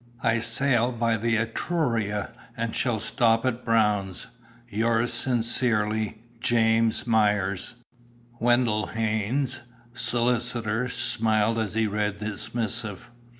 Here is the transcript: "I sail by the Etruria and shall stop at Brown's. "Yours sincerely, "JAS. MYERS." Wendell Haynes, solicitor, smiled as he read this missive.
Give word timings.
"I 0.23 0.39
sail 0.39 0.91
by 0.91 1.17
the 1.17 1.37
Etruria 1.37 2.31
and 2.57 2.75
shall 2.75 2.99
stop 2.99 3.45
at 3.45 3.63
Brown's. 3.63 4.25
"Yours 4.67 5.13
sincerely, 5.13 6.23
"JAS. 6.39 7.05
MYERS." 7.05 7.75
Wendell 8.39 8.87
Haynes, 8.87 9.59
solicitor, 9.93 10.89
smiled 10.89 11.59
as 11.59 11.75
he 11.75 11.85
read 11.85 12.17
this 12.17 12.55
missive. 12.55 13.11